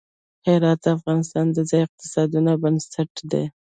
هرات 0.47 0.79
د 0.83 0.87
افغانستان 0.97 1.45
د 1.51 1.57
ځایي 1.69 1.85
اقتصادونو 1.87 2.51
بنسټ 2.63 3.11
دی. 3.31 3.45